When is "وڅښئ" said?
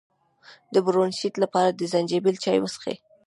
2.61-2.95